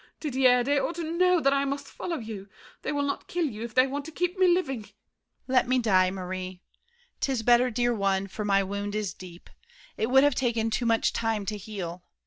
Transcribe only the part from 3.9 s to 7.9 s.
To keep me living! DIDIER. Let me die, Marie. 'Tis better,